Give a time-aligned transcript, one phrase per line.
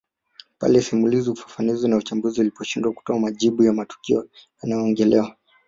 [0.59, 4.29] Pale simulizi ufafanuzi na uchambuzi unaposhindwa kutoa majibu ya matukio
[4.61, 5.35] yanayoongelewa